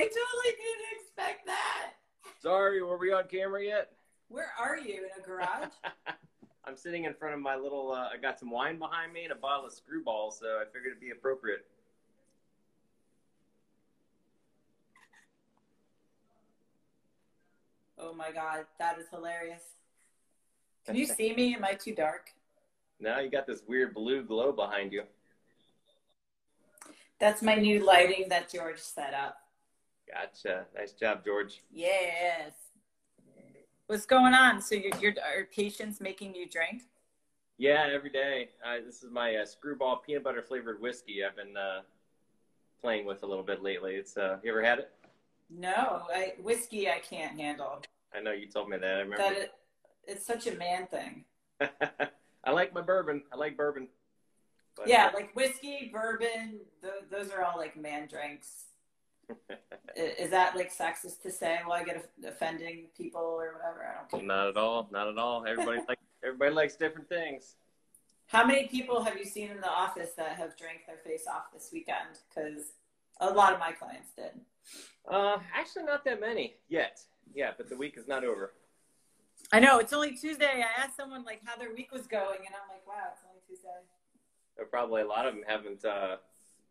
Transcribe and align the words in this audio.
I 0.00 0.04
totally 0.04 0.56
didn't 0.56 1.02
expect 1.02 1.44
that. 1.44 1.90
Sorry, 2.40 2.82
were 2.82 2.96
we 2.96 3.12
on 3.12 3.24
camera 3.28 3.62
yet? 3.62 3.92
Where 4.28 4.50
are 4.58 4.78
you 4.78 4.94
in 5.04 5.22
a 5.22 5.26
garage? 5.26 5.74
I'm 6.64 6.74
sitting 6.74 7.04
in 7.04 7.12
front 7.12 7.34
of 7.34 7.40
my 7.42 7.54
little. 7.54 7.92
Uh, 7.92 8.08
I 8.14 8.16
got 8.16 8.40
some 8.40 8.50
wine 8.50 8.78
behind 8.78 9.12
me 9.12 9.24
and 9.24 9.32
a 9.32 9.36
bottle 9.36 9.66
of 9.66 9.74
Screwball, 9.74 10.30
so 10.30 10.46
I 10.46 10.64
figured 10.64 10.92
it'd 10.92 11.00
be 11.00 11.10
appropriate. 11.10 11.66
oh 17.98 18.14
my 18.14 18.32
god, 18.32 18.64
that 18.78 18.98
is 18.98 19.04
hilarious. 19.10 19.62
Can 20.86 20.96
you 20.96 21.04
see 21.18 21.34
me? 21.34 21.54
Am 21.54 21.62
I 21.62 21.74
too 21.74 21.94
dark? 21.94 22.30
Now 23.00 23.20
you 23.20 23.30
got 23.30 23.46
this 23.46 23.60
weird 23.68 23.92
blue 23.92 24.22
glow 24.22 24.50
behind 24.50 24.94
you. 24.94 25.02
That's 27.18 27.42
my 27.42 27.56
new 27.56 27.84
lighting 27.84 28.30
that 28.30 28.50
George 28.50 28.78
set 28.78 29.12
up. 29.12 29.36
Gotcha. 30.12 30.66
Nice 30.74 30.92
job, 30.92 31.24
George. 31.24 31.62
Yes. 31.72 32.52
What's 33.86 34.06
going 34.06 34.34
on? 34.34 34.60
So 34.62 34.74
your 34.74 34.92
your 35.00 35.12
are 35.12 35.44
patients 35.54 36.00
making 36.00 36.34
you 36.34 36.48
drink? 36.48 36.82
Yeah, 37.58 37.88
every 37.92 38.10
day. 38.10 38.50
Uh, 38.64 38.76
this 38.84 39.02
is 39.02 39.10
my 39.10 39.36
uh, 39.36 39.44
Screwball 39.44 39.96
peanut 39.96 40.24
butter 40.24 40.42
flavored 40.42 40.80
whiskey. 40.80 41.24
I've 41.24 41.36
been 41.36 41.56
uh, 41.56 41.80
playing 42.80 43.04
with 43.04 43.22
a 43.22 43.26
little 43.26 43.44
bit 43.44 43.62
lately. 43.62 43.96
It's 43.96 44.16
uh, 44.16 44.38
you 44.42 44.50
ever 44.50 44.62
had 44.62 44.78
it? 44.78 44.90
No, 45.50 46.02
I, 46.14 46.34
whiskey 46.42 46.88
I 46.88 47.00
can't 47.00 47.38
handle. 47.38 47.82
I 48.14 48.20
know 48.20 48.32
you 48.32 48.46
told 48.46 48.68
me 48.68 48.78
that. 48.78 48.96
I 48.96 49.00
remember. 49.00 49.16
That 49.18 49.32
it, 49.36 49.54
it's 50.06 50.24
such 50.24 50.46
a 50.46 50.54
man 50.56 50.86
thing. 50.86 51.24
I 52.44 52.50
like 52.52 52.72
my 52.72 52.80
bourbon. 52.80 53.22
I 53.32 53.36
like 53.36 53.56
bourbon. 53.56 53.88
But, 54.76 54.88
Yeah, 54.88 55.10
like 55.12 55.34
whiskey, 55.34 55.90
bourbon, 55.92 56.60
th- 56.80 57.04
those 57.10 57.30
are 57.30 57.42
all 57.42 57.58
like 57.58 57.76
man 57.76 58.08
drinks. 58.08 58.64
Is 60.20 60.28
that 60.30 60.54
like 60.54 60.70
sexist 60.70 61.22
to 61.22 61.30
say? 61.30 61.60
Well, 61.66 61.72
I 61.72 61.82
get 61.82 62.10
offending 62.26 62.88
people 62.94 63.22
or 63.22 63.54
whatever. 63.54 63.86
I 63.86 63.98
don't 63.98 64.10
care. 64.10 64.28
Not 64.28 64.48
at 64.48 64.56
all. 64.58 64.86
Not 64.92 65.08
at 65.08 65.16
all. 65.16 65.46
Everybody 65.46 65.80
like 65.88 65.98
everybody 66.22 66.52
likes 66.52 66.76
different 66.76 67.08
things. 67.08 67.54
How 68.26 68.44
many 68.44 68.68
people 68.68 69.02
have 69.02 69.16
you 69.16 69.24
seen 69.24 69.50
in 69.50 69.60
the 69.60 69.70
office 69.70 70.10
that 70.18 70.36
have 70.36 70.56
drank 70.58 70.80
their 70.86 70.98
face 70.98 71.24
off 71.26 71.52
this 71.54 71.70
weekend? 71.72 72.20
Because 72.28 72.72
a 73.20 73.30
lot 73.30 73.54
of 73.54 73.58
my 73.58 73.72
clients 73.72 74.10
did. 74.14 74.32
Uh, 75.10 75.38
actually, 75.54 75.84
not 75.84 76.04
that 76.04 76.20
many 76.20 76.54
yet. 76.68 77.00
Yeah, 77.34 77.52
but 77.56 77.70
the 77.70 77.76
week 77.76 77.94
is 77.96 78.06
not 78.06 78.22
over. 78.22 78.52
I 79.52 79.58
know 79.58 79.78
it's 79.78 79.94
only 79.94 80.14
Tuesday. 80.16 80.62
I 80.62 80.82
asked 80.82 80.96
someone 80.98 81.24
like 81.24 81.40
how 81.46 81.56
their 81.56 81.72
week 81.72 81.92
was 81.92 82.06
going, 82.06 82.38
and 82.38 82.54
I'm 82.54 82.68
like, 82.68 82.86
wow, 82.86 83.08
it's 83.12 83.22
only 83.26 83.40
Tuesday. 83.48 83.68
There 84.56 84.66
probably 84.66 85.00
a 85.00 85.06
lot 85.06 85.26
of 85.26 85.34
them 85.34 85.44
haven't 85.46 85.84
uh, 85.84 86.16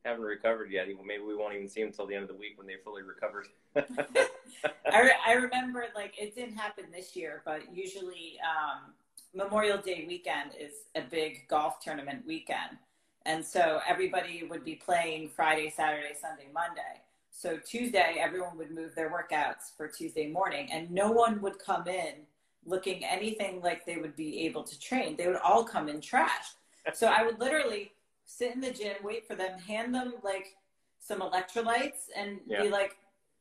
haven't 0.05 0.23
recovered 0.23 0.72
yet. 0.72 0.88
Maybe 0.88 1.23
we 1.23 1.36
won't 1.36 1.53
even 1.55 1.67
see 1.67 1.81
them 1.81 1.89
until 1.89 2.08
the 2.08 2.16
end 2.16 2.23
of 2.23 2.30
the 2.30 2.36
week 2.36 2.58
when 2.58 2.67
they're 2.67 2.78
fully 2.83 3.03
recovered. 3.03 3.47
I, 4.92 5.02
re- 5.02 5.16
I 5.25 5.33
remember 5.33 5.86
like 5.95 6.14
it 6.19 6.36
didn't 6.36 6.55
happen 6.55 6.86
this 6.92 7.16
year, 7.16 7.42
but 7.45 7.73
usually 7.73 8.39
um, 8.44 8.94
Memorial 9.33 9.77
Day 9.77 10.05
weekend 10.08 10.52
is 10.59 10.71
a 10.95 11.02
big 11.02 11.48
golf 11.48 11.80
tournament 11.80 12.26
weekend. 12.26 12.77
And 13.26 13.45
so 13.45 13.82
everybody 13.88 14.43
would 14.49 14.64
be 14.64 14.76
playing 14.76 15.30
Friday, 15.30 15.71
Saturday, 15.76 16.14
Sunday, 16.20 16.48
Monday. 16.54 17.02
So 17.32 17.58
Tuesday, 17.58 18.15
everyone 18.20 18.58
would 18.58 18.71
move 18.71 18.95
their 18.95 19.11
workouts 19.11 19.76
for 19.77 19.88
Tuesday 19.88 20.27
morning, 20.27 20.70
and 20.71 20.89
no 20.89 21.11
one 21.11 21.42
would 21.42 21.59
come 21.59 21.88
in 21.88 22.14
looking 22.65 23.05
anything 23.05 23.61
like 23.61 23.86
they 23.86 23.98
would 23.98 24.15
be 24.15 24.45
able 24.45 24.64
to 24.64 24.80
train. 24.80 25.15
They 25.15 25.27
would 25.27 25.38
all 25.38 25.64
come 25.64 25.88
in 25.89 26.02
trashed. 26.02 26.55
So 26.93 27.08
I 27.08 27.23
would 27.23 27.39
literally 27.39 27.92
sit 28.29 28.53
in 28.53 28.61
the 28.61 28.71
gym, 28.71 28.95
wait 29.03 29.27
for 29.27 29.35
them, 29.35 29.57
hand 29.59 29.93
them 29.93 30.13
like 30.23 30.55
some 30.99 31.19
electrolytes, 31.19 32.09
and 32.15 32.39
Yeah. 32.45 32.63
be 32.63 32.69
like, 32.69 32.95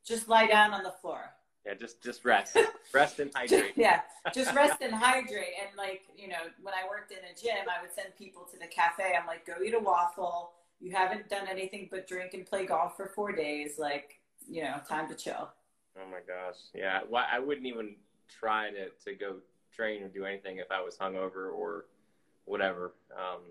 just 0.05 0.29
lie 0.29 0.47
down 0.47 0.73
on 0.73 0.83
the 0.83 0.93
floor. 0.93 1.31
yeah, 1.67 1.75
just 1.75 2.01
just 2.03 2.25
rest, 2.25 2.57
rest 2.95 3.21
and 3.21 3.31
hydrate. 3.35 3.75
yeah, 3.77 4.01
just 4.33 4.55
rest 4.55 4.79
and 4.81 4.95
hydrate. 4.95 5.53
And 5.61 5.77
like, 5.77 6.03
you 6.17 6.29
know, 6.29 6.43
when 6.63 6.73
I 6.73 6.89
worked 6.89 7.13
in 7.13 7.19
a 7.19 7.35
gym, 7.39 7.69
I 7.69 7.83
would 7.83 7.93
send 7.93 8.17
people 8.17 8.45
to 8.51 8.59
the 8.59 8.67
cafe. 8.67 9.15
I'm 9.21 9.27
like, 9.27 9.45
go 9.47 9.55
eat 9.63 9.75
a 9.75 9.79
waffle. 9.79 10.53
You 10.81 10.93
haven't 10.93 11.29
done 11.29 11.47
anything 11.49 11.89
but 11.91 12.07
drink 12.09 12.33
and 12.33 12.47
play 12.47 12.65
golf 12.65 12.97
for 12.97 13.09
four 13.15 13.33
days. 13.33 13.79
Like, 13.79 14.21
you 14.49 14.63
know, 14.63 14.81
time 14.89 15.09
to 15.09 15.15
chill. 15.15 15.51
Oh 16.01 16.07
my 16.11 16.21
gosh, 16.27 16.57
yeah. 16.75 17.01
Why 17.07 17.27
I 17.31 17.39
wouldn't 17.41 17.67
even 17.67 17.97
try 18.29 18.71
to 18.71 18.89
to 19.05 19.15
go 19.15 19.37
train 19.77 20.03
or 20.03 20.09
do 20.09 20.25
anything 20.25 20.57
if 20.59 20.71
I 20.71 20.81
was 20.81 20.97
hungover 20.97 21.53
or 21.53 21.85
whatever. 22.47 22.95
Um, 23.13 23.43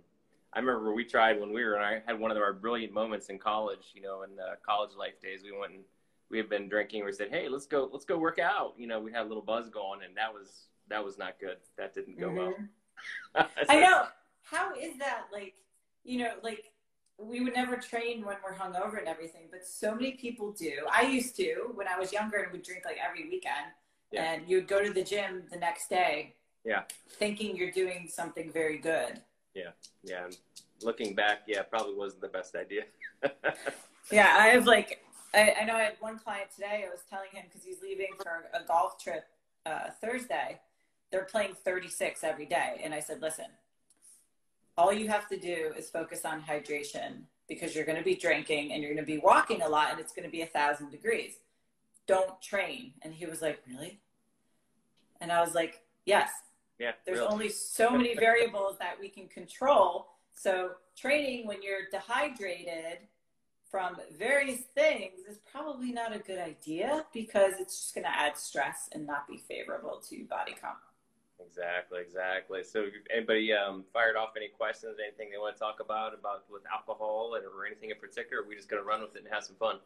I 0.57 0.59
remember 0.59 0.91
we 0.91 1.05
tried 1.05 1.39
when 1.39 1.53
we 1.53 1.63
were. 1.63 1.75
And 1.75 1.85
I 1.85 2.01
had 2.07 2.19
one 2.19 2.31
of 2.31 2.37
our 2.37 2.51
brilliant 2.51 2.91
moments 2.91 3.27
in 3.27 3.37
college. 3.37 3.91
You 3.93 4.01
know, 4.01 4.23
in 4.23 4.35
the 4.35 4.57
college 4.67 4.95
life 4.97 5.21
days, 5.21 5.43
we 5.43 5.55
went 5.55 5.73
and 5.73 5.83
we 6.31 6.39
had 6.39 6.49
been 6.49 6.67
drinking. 6.67 7.05
We 7.05 7.11
said, 7.11 7.29
"Hey, 7.29 7.47
let's 7.47 7.67
go, 7.67 7.87
let's 7.93 8.05
go 8.05 8.17
work 8.17 8.39
out." 8.39 8.73
You 8.75 8.87
know, 8.87 8.99
we 8.99 9.11
had 9.11 9.21
a 9.21 9.27
little 9.29 9.43
buzz 9.43 9.69
going, 9.69 9.99
and 10.03 10.17
that 10.17 10.33
was 10.33 10.63
that 10.87 11.05
was 11.05 11.19
not 11.19 11.39
good. 11.39 11.57
That 11.77 11.93
didn't 11.93 12.19
go 12.19 12.31
well. 12.31 12.55
Mhm. 13.35 13.47
I 13.69 13.79
know. 13.79 14.07
How 14.41 14.73
is 14.73 14.97
that? 14.97 15.25
Like, 15.31 15.53
you 16.03 16.17
know, 16.23 16.31
like 16.41 16.71
we 17.19 17.39
would 17.41 17.53
never 17.53 17.75
train 17.77 18.25
when 18.25 18.37
we're 18.43 18.55
hungover 18.55 18.97
and 18.97 19.07
everything, 19.07 19.43
but 19.51 19.63
so 19.63 19.93
many 19.93 20.13
people 20.13 20.53
do. 20.53 20.71
I 20.91 21.03
used 21.03 21.35
to 21.35 21.71
when 21.75 21.87
I 21.87 21.99
was 21.99 22.11
younger 22.11 22.37
and 22.37 22.51
would 22.51 22.63
drink 22.63 22.83
like 22.83 22.97
every 22.97 23.29
weekend. 23.29 23.67
Yeah. 24.11 24.23
And 24.23 24.49
you 24.49 24.57
would 24.57 24.67
go 24.67 24.83
to 24.83 24.91
the 24.91 25.03
gym 25.03 25.43
the 25.51 25.57
next 25.57 25.89
day, 25.89 26.33
Yeah. 26.63 26.83
thinking 27.09 27.55
you're 27.57 27.71
doing 27.71 28.07
something 28.07 28.51
very 28.51 28.77
good. 28.77 29.21
Yeah, 29.57 29.71
yeah. 30.03 30.25
and 30.25 30.37
looking 30.81 31.15
back, 31.15 31.41
yeah, 31.47 31.63
probably 31.63 31.95
wasn't 31.95 32.21
the 32.21 32.27
best 32.27 32.55
idea. 32.55 32.83
Yeah, 34.11 34.35
I 34.39 34.47
have 34.47 34.65
like, 34.65 35.03
I, 35.33 35.53
I 35.61 35.65
know 35.65 35.75
I 35.75 35.81
had 35.81 35.95
one 35.99 36.17
client 36.17 36.49
today. 36.53 36.85
I 36.87 36.89
was 36.89 37.01
telling 37.09 37.29
him 37.33 37.43
because 37.47 37.63
he's 37.63 37.81
leaving 37.81 38.07
for 38.21 38.45
a 38.53 38.65
golf 38.65 39.01
trip 39.03 39.25
uh, 39.65 39.89
Thursday. 40.01 40.59
They're 41.11 41.25
playing 41.25 41.55
36 41.65 42.23
every 42.23 42.45
day. 42.45 42.79
And 42.83 42.93
I 42.93 42.99
said, 42.99 43.21
listen, 43.21 43.47
all 44.77 44.93
you 44.93 45.09
have 45.09 45.27
to 45.29 45.37
do 45.37 45.73
is 45.77 45.89
focus 45.89 46.23
on 46.23 46.41
hydration 46.41 47.23
because 47.49 47.75
you're 47.75 47.85
going 47.85 47.97
to 47.97 48.03
be 48.03 48.15
drinking 48.15 48.71
and 48.71 48.81
you're 48.81 48.93
going 48.93 49.05
to 49.05 49.11
be 49.11 49.17
walking 49.17 49.61
a 49.61 49.67
lot 49.67 49.91
and 49.91 49.99
it's 49.99 50.13
going 50.13 50.25
to 50.25 50.31
be 50.31 50.41
a 50.41 50.47
thousand 50.47 50.91
degrees. 50.91 51.39
Don't 52.07 52.41
train. 52.41 52.93
And 53.01 53.13
he 53.13 53.25
was 53.25 53.41
like, 53.41 53.61
really? 53.67 53.99
And 55.19 55.31
I 55.31 55.41
was 55.41 55.53
like, 55.53 55.81
yes, 56.05 56.29
yeah, 56.79 56.91
there's 57.05 57.19
really. 57.19 57.31
only 57.31 57.49
so 57.49 57.89
many 57.91 58.15
variables 58.15 58.77
that 58.79 58.99
we 58.99 59.09
can 59.09 59.27
control. 59.27 60.07
So 60.33 60.71
training 60.95 61.47
when 61.47 61.61
you're 61.61 61.89
dehydrated 61.91 62.99
from 63.69 63.97
various 64.17 64.61
things 64.75 65.25
is 65.29 65.39
probably 65.51 65.91
not 65.91 66.15
a 66.15 66.19
good 66.19 66.39
idea 66.39 67.05
because 67.13 67.53
it's 67.59 67.79
just 67.79 67.95
going 67.95 68.05
to 68.05 68.15
add 68.15 68.37
stress 68.37 68.89
and 68.93 69.05
not 69.05 69.27
be 69.27 69.37
favorable 69.37 70.01
to 70.09 70.23
body 70.25 70.55
comp. 70.59 70.77
Exactly, 71.45 71.99
exactly. 72.01 72.63
So, 72.63 72.83
if 72.83 72.93
anybody 73.15 73.53
um, 73.53 73.83
fired 73.93 74.15
off 74.15 74.29
any 74.35 74.47
questions, 74.47 74.97
anything 74.99 75.29
they 75.31 75.37
want 75.37 75.55
to 75.55 75.59
talk 75.59 75.79
about 75.79 76.13
about 76.13 76.43
with 76.51 76.63
alcohol 76.71 77.35
and, 77.35 77.45
or 77.45 77.65
anything 77.65 77.91
in 77.91 77.97
particular? 77.97 78.41
Or 78.41 78.47
we 78.47 78.55
just 78.55 78.69
gonna 78.69 78.81
run 78.81 79.01
with 79.01 79.15
it 79.15 79.23
and 79.23 79.31
have 79.31 79.43
some 79.43 79.55
fun. 79.55 79.77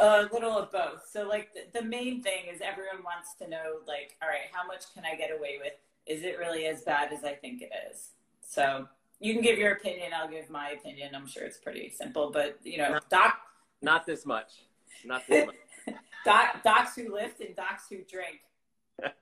A 0.00 0.28
little 0.32 0.56
of 0.56 0.72
both. 0.72 1.06
So 1.10 1.28
like 1.28 1.52
the, 1.52 1.80
the 1.80 1.84
main 1.84 2.22
thing 2.22 2.44
is 2.50 2.62
everyone 2.62 3.04
wants 3.04 3.34
to 3.40 3.48
know 3.48 3.84
like, 3.86 4.16
all 4.22 4.28
right, 4.28 4.48
how 4.50 4.66
much 4.66 4.84
can 4.94 5.04
I 5.04 5.14
get 5.14 5.30
away 5.30 5.58
with? 5.62 5.74
Is 6.06 6.22
it 6.24 6.38
really 6.38 6.66
as 6.66 6.82
bad 6.82 7.12
as 7.12 7.24
I 7.24 7.34
think 7.34 7.62
it 7.62 7.70
is? 7.90 8.10
So 8.44 8.88
you 9.20 9.32
can 9.32 9.42
give 9.42 9.58
your 9.58 9.72
opinion. 9.72 10.12
I'll 10.14 10.28
give 10.28 10.50
my 10.50 10.70
opinion. 10.70 11.14
I'm 11.14 11.26
sure 11.26 11.44
it's 11.44 11.58
pretty 11.58 11.90
simple, 11.90 12.30
but 12.32 12.58
you 12.64 12.78
know, 12.78 12.98
doc 13.08 13.38
Not 13.80 14.04
this 14.04 14.26
much. 14.26 14.64
Not 15.04 15.22
this 15.28 15.46
much. 15.46 15.56
Doc, 16.24 16.62
docs 16.62 16.94
who 16.94 17.12
lift 17.12 17.40
and 17.40 17.56
docs 17.56 17.84
who 17.90 17.96
drink. 18.08 18.42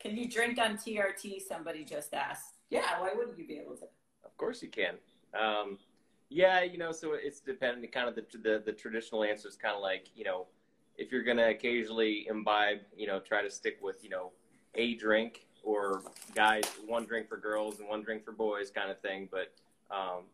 Can 0.00 0.16
you 0.16 0.30
drink 0.30 0.58
on 0.58 0.76
TRT? 0.76 1.42
Somebody 1.46 1.84
just 1.84 2.14
asked. 2.14 2.54
Yeah, 2.70 3.00
why 3.00 3.10
wouldn't 3.14 3.38
you 3.38 3.46
be 3.46 3.58
able 3.58 3.76
to? 3.76 3.84
Of 4.24 4.36
course 4.38 4.62
you 4.62 4.68
can. 4.68 4.94
Um, 5.38 5.78
yeah, 6.30 6.62
you 6.62 6.78
know, 6.78 6.92
so 6.92 7.12
it's 7.14 7.40
dependent. 7.40 7.92
Kind 7.92 8.08
of 8.08 8.14
the 8.14 8.24
the, 8.38 8.62
the 8.64 8.72
traditional 8.72 9.24
answer 9.24 9.48
is 9.48 9.56
kind 9.56 9.74
of 9.74 9.82
like 9.82 10.08
you 10.14 10.24
know, 10.24 10.46
if 10.96 11.12
you're 11.12 11.22
gonna 11.22 11.48
occasionally 11.48 12.26
imbibe, 12.28 12.80
you 12.96 13.06
know, 13.06 13.20
try 13.20 13.42
to 13.42 13.50
stick 13.50 13.78
with 13.82 14.02
you 14.02 14.10
know 14.10 14.32
a 14.74 14.94
drink 14.94 15.46
or 15.64 16.02
guys 16.34 16.64
one 16.86 17.04
drink 17.04 17.28
for 17.28 17.36
girls 17.36 17.80
and 17.80 17.88
one 17.88 18.02
drink 18.02 18.24
for 18.24 18.32
boys 18.32 18.70
kind 18.70 18.90
of 18.90 19.00
thing. 19.00 19.28
But 19.30 19.52
um, 19.90 20.24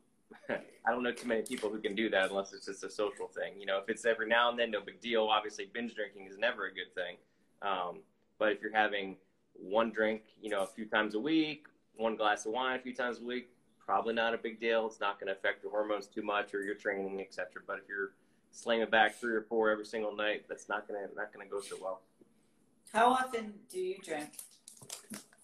I 0.87 0.91
don't 0.91 1.03
know 1.03 1.13
too 1.13 1.29
many 1.29 1.43
people 1.43 1.71
who 1.71 1.79
can 1.79 1.95
do 1.95 2.11
that 2.11 2.31
unless 2.31 2.53
it's 2.53 2.67
just 2.67 2.85
a 2.85 2.91
social 2.91 3.29
thing. 3.29 3.59
You 3.59 3.67
know, 3.67 3.79
if 3.79 3.89
it's 3.89 4.05
every 4.05 4.29
now 4.29 4.51
and 4.51 4.59
then, 4.59 4.71
no 4.71 4.81
big 4.81 5.01
deal. 5.01 5.25
Obviously, 5.25 5.69
binge 5.73 5.95
drinking 5.95 6.27
is 6.27 6.39
never 6.39 6.67
a 6.67 6.75
good 6.75 6.95
thing. 6.95 7.17
Um, 7.63 8.01
but 8.39 8.53
if 8.53 8.63
you're 8.63 8.75
having 8.75 9.17
one 9.55 9.91
drink, 9.91 10.23
you 10.41 10.51
know, 10.51 10.63
a 10.63 10.67
few 10.67 10.87
times 10.87 11.15
a 11.15 11.21
week, 11.21 11.67
one 11.97 12.17
glass 12.17 12.47
of 12.47 12.53
wine 12.53 12.79
a 12.79 12.83
few 12.83 12.95
times 12.95 13.19
a 13.19 13.25
week, 13.25 13.51
probably 13.79 14.15
not 14.15 14.35
a 14.35 14.39
big 14.39 14.61
deal. 14.61 14.87
It's 14.87 15.01
not 15.01 15.21
going 15.21 15.29
to 15.29 15.33
affect 15.33 15.63
your 15.63 15.73
hormones 15.73 16.07
too 16.07 16.23
much 16.23 16.55
or 16.55 16.63
your 16.63 16.75
training, 16.75 17.21
etc. 17.21 17.63
But 17.67 17.79
if 17.79 17.89
you're 17.89 18.13
slamming 18.51 18.91
back 18.91 19.17
three 19.17 19.35
or 19.35 19.43
four 19.43 19.71
every 19.71 19.85
single 19.85 20.15
night, 20.15 20.45
that's 20.49 20.69
not 20.69 20.89
going 20.89 21.07
to 21.07 21.15
not 21.15 21.33
going 21.33 21.47
to 21.47 21.51
go 21.51 21.61
so 21.61 21.77
well. 21.81 22.01
How 22.93 23.11
often 23.11 23.55
do 23.71 23.79
you 23.79 23.97
drink? 24.03 24.31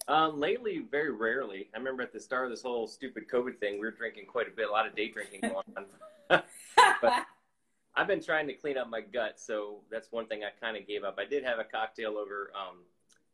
Um, 0.07 0.39
lately, 0.39 0.85
very 0.89 1.11
rarely. 1.11 1.67
I 1.75 1.77
remember 1.77 2.01
at 2.01 2.13
the 2.13 2.19
start 2.19 2.45
of 2.45 2.51
this 2.51 2.61
whole 2.61 2.87
stupid 2.87 3.27
COVID 3.29 3.59
thing, 3.59 3.73
we 3.73 3.79
were 3.79 3.91
drinking 3.91 4.25
quite 4.27 4.47
a 4.47 4.51
bit, 4.51 4.69
a 4.69 4.71
lot 4.71 4.87
of 4.87 4.95
day 4.95 5.09
drinking 5.09 5.41
going 5.41 5.63
on. 5.75 5.85
but 7.01 7.13
I've 7.95 8.07
been 8.07 8.23
trying 8.23 8.47
to 8.47 8.53
clean 8.53 8.77
up 8.77 8.89
my 8.89 9.01
gut, 9.01 9.39
so 9.39 9.81
that's 9.91 10.11
one 10.11 10.27
thing 10.27 10.43
I 10.43 10.49
kind 10.63 10.77
of 10.77 10.87
gave 10.87 11.03
up. 11.03 11.17
I 11.19 11.25
did 11.25 11.43
have 11.43 11.59
a 11.59 11.65
cocktail 11.65 12.17
over 12.17 12.51
um, 12.55 12.77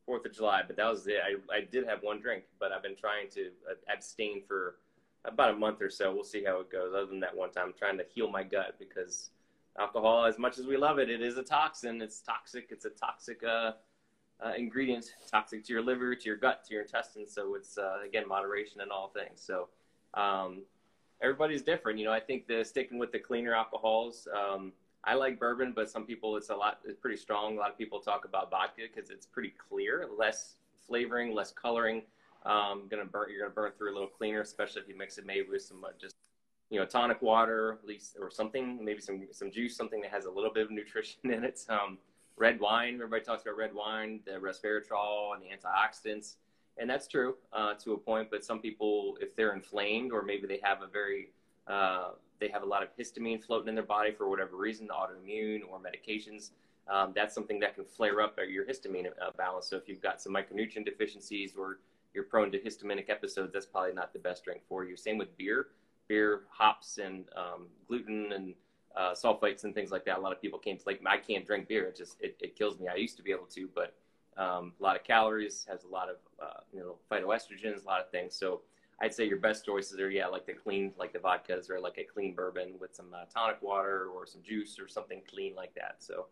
Fourth 0.05 0.25
of 0.25 0.33
July, 0.33 0.63
but 0.65 0.75
that 0.77 0.89
was 0.89 1.05
it. 1.05 1.17
I, 1.23 1.55
I 1.55 1.61
did 1.61 1.85
have 1.85 2.01
one 2.01 2.19
drink, 2.19 2.45
but 2.59 2.71
I've 2.71 2.81
been 2.81 2.95
trying 2.95 3.29
to 3.31 3.51
uh, 3.69 3.75
abstain 3.93 4.41
for 4.47 4.77
about 5.25 5.51
a 5.51 5.55
month 5.55 5.81
or 5.81 5.89
so. 5.89 6.13
We'll 6.13 6.23
see 6.23 6.43
how 6.43 6.59
it 6.59 6.71
goes. 6.71 6.93
Other 6.95 7.05
than 7.05 7.19
that 7.19 7.35
one 7.35 7.51
time, 7.51 7.67
I'm 7.67 7.73
trying 7.73 7.97
to 7.99 8.05
heal 8.13 8.29
my 8.29 8.43
gut 8.43 8.75
because 8.79 9.29
alcohol, 9.79 10.25
as 10.25 10.39
much 10.39 10.57
as 10.57 10.65
we 10.65 10.77
love 10.77 10.97
it, 10.97 11.09
it 11.09 11.21
is 11.21 11.37
a 11.37 11.43
toxin. 11.43 12.01
It's 12.01 12.19
toxic. 12.19 12.67
It's 12.71 12.85
a 12.85 12.89
toxic 12.89 13.43
uh, 13.43 13.73
uh, 14.43 14.53
ingredient, 14.57 15.15
toxic 15.29 15.63
to 15.65 15.73
your 15.73 15.81
liver, 15.81 16.15
to 16.15 16.25
your 16.25 16.35
gut, 16.35 16.63
to 16.65 16.73
your 16.73 16.83
intestines. 16.83 17.33
So 17.33 17.55
it's 17.55 17.77
uh, 17.77 17.97
again 18.05 18.27
moderation 18.27 18.81
in 18.81 18.89
all 18.91 19.09
things. 19.09 19.41
So 19.41 19.69
um, 20.13 20.63
everybody's 21.21 21.61
different. 21.61 21.99
You 21.99 22.05
know, 22.05 22.11
I 22.11 22.19
think 22.19 22.47
the 22.47 22.63
sticking 22.63 22.99
with 22.99 23.11
the 23.11 23.19
cleaner 23.19 23.53
alcohols. 23.53 24.27
Um, 24.35 24.73
I 25.05 25.15
like 25.15 25.39
bourbon, 25.39 25.73
but 25.75 25.89
some 25.89 26.05
people 26.05 26.37
it's 26.37 26.49
a 26.49 26.55
lot. 26.55 26.79
It's 26.85 26.99
pretty 26.99 27.17
strong. 27.17 27.57
A 27.57 27.59
lot 27.59 27.71
of 27.71 27.77
people 27.77 27.99
talk 27.99 28.25
about 28.25 28.49
vodka 28.49 28.83
because 28.93 29.09
it's 29.09 29.25
pretty 29.25 29.53
clear, 29.69 30.07
less 30.17 30.55
flavoring, 30.87 31.33
less 31.33 31.51
coloring. 31.51 32.03
Um, 32.45 32.83
gonna 32.89 33.05
burn. 33.05 33.29
You're 33.29 33.41
gonna 33.41 33.53
burn 33.53 33.71
through 33.77 33.91
a 33.91 33.95
little 33.95 34.07
cleaner, 34.07 34.41
especially 34.41 34.81
if 34.81 34.87
you 34.87 34.97
mix 34.97 35.17
it 35.17 35.25
maybe 35.25 35.47
with 35.49 35.61
some 35.61 35.83
uh, 35.83 35.89
just 35.99 36.15
you 36.69 36.79
know 36.79 36.85
tonic 36.85 37.21
water, 37.21 37.77
at 37.81 37.87
least 37.87 38.15
or 38.19 38.29
something, 38.29 38.83
maybe 38.83 39.01
some 39.01 39.27
some 39.31 39.51
juice, 39.51 39.75
something 39.75 40.01
that 40.01 40.11
has 40.11 40.25
a 40.25 40.31
little 40.31 40.51
bit 40.51 40.63
of 40.63 40.71
nutrition 40.71 41.19
in 41.31 41.43
it. 41.43 41.65
Um, 41.69 41.97
red 42.37 42.59
wine. 42.59 42.95
Everybody 42.95 43.23
talks 43.23 43.43
about 43.43 43.57
red 43.57 43.73
wine, 43.73 44.19
the 44.25 44.33
resveratrol 44.33 45.33
and 45.33 45.41
the 45.43 45.49
antioxidants, 45.55 46.35
and 46.77 46.89
that's 46.89 47.07
true 47.07 47.35
uh, 47.51 47.73
to 47.75 47.93
a 47.93 47.97
point. 47.97 48.29
But 48.31 48.43
some 48.43 48.59
people, 48.59 49.17
if 49.21 49.35
they're 49.35 49.53
inflamed 49.53 50.11
or 50.11 50.21
maybe 50.23 50.47
they 50.47 50.59
have 50.63 50.81
a 50.81 50.87
very 50.87 51.29
uh, 51.67 52.11
they 52.39 52.49
have 52.49 52.63
a 52.63 52.65
lot 52.65 52.83
of 52.83 52.89
histamine 52.97 53.41
floating 53.41 53.69
in 53.69 53.75
their 53.75 53.85
body 53.85 54.11
for 54.11 54.29
whatever 54.29 54.57
reason, 54.57 54.89
autoimmune 54.89 55.61
or 55.69 55.79
medications. 55.79 56.51
Um, 56.89 57.13
that's 57.15 57.33
something 57.33 57.59
that 57.61 57.75
can 57.75 57.85
flare 57.85 58.19
up 58.19 58.37
your 58.49 58.65
histamine 58.65 59.07
uh, 59.07 59.31
balance. 59.37 59.67
So 59.67 59.77
if 59.77 59.87
you've 59.87 60.01
got 60.01 60.21
some 60.21 60.33
micronutrient 60.33 60.83
deficiencies 60.83 61.53
or 61.57 61.79
you're 62.13 62.25
prone 62.25 62.51
to 62.51 62.59
histaminic 62.59 63.09
episodes, 63.09 63.53
that's 63.53 63.65
probably 63.65 63.93
not 63.93 64.11
the 64.11 64.19
best 64.19 64.43
drink 64.43 64.61
for 64.67 64.83
you. 64.83 64.97
Same 64.97 65.17
with 65.17 65.35
beer. 65.37 65.67
Beer, 66.09 66.41
hops, 66.49 66.97
and 66.97 67.25
um, 67.37 67.67
gluten 67.87 68.33
and 68.33 68.53
uh, 68.95 69.11
sulfites 69.11 69.63
and 69.63 69.73
things 69.73 69.91
like 69.91 70.05
that. 70.05 70.17
A 70.17 70.21
lot 70.21 70.31
of 70.31 70.41
people 70.41 70.59
can't 70.59 70.85
like 70.85 71.01
I 71.05 71.17
can't 71.17 71.45
drink 71.45 71.67
beer. 71.67 71.85
It 71.85 71.95
just 71.95 72.17
it, 72.21 72.37
it 72.41 72.55
kills 72.55 72.79
me. 72.79 72.87
I 72.87 72.95
used 72.95 73.17
to 73.17 73.23
be 73.23 73.31
able 73.31 73.47
to, 73.47 73.69
but 73.73 73.95
um, 74.37 74.73
a 74.79 74.83
lot 74.83 74.95
of 74.95 75.03
calories 75.03 75.65
has 75.69 75.83
a 75.83 75.87
lot 75.87 76.09
of 76.09 76.17
uh, 76.41 76.61
you 76.71 76.79
know 76.79 76.95
phytoestrogens, 77.11 77.83
a 77.83 77.87
lot 77.87 78.01
of 78.01 78.09
things. 78.09 78.35
So 78.35 78.61
I'd 79.01 79.13
say 79.13 79.27
your 79.27 79.39
best 79.39 79.65
choices 79.65 79.99
are 79.99 80.09
yeah 80.09 80.27
like 80.27 80.45
the 80.45 80.53
clean 80.53 80.93
like 80.97 81.13
the 81.13 81.19
vodkas 81.19 81.69
or 81.69 81.79
like 81.79 81.97
a 81.97 82.03
clean 82.03 82.33
bourbon 82.35 82.73
with 82.79 82.95
some 82.95 83.13
uh, 83.13 83.25
tonic 83.33 83.61
water 83.61 84.07
or 84.13 84.25
some 84.25 84.41
juice 84.43 84.77
or 84.79 84.87
something 84.87 85.21
clean 85.29 85.55
like 85.55 85.73
that. 85.75 85.95
So. 85.99 86.27